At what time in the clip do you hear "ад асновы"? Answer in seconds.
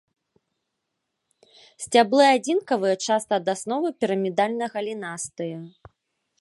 3.41-3.87